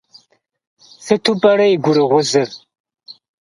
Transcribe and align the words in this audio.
Сыту 1.03 1.33
пӏэрэ 1.41 1.65
и 1.75 1.77
гурыгъузыр? 1.83 2.49